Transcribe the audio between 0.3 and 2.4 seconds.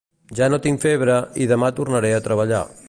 Ja no tinc febre i demà tornaré a